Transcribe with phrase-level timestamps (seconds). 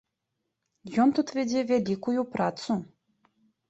[1.05, 2.71] Ён тут вядзе вялікую працу.